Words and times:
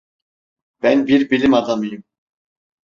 Ben 0.83 1.07
bir 1.07 1.29
bilim 1.29 1.53
adamıyım. 1.53 2.03